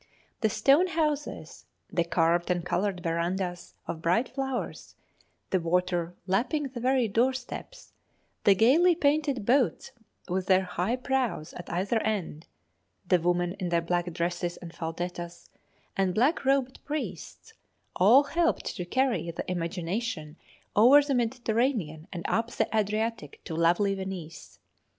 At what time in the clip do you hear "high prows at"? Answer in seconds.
10.63-11.71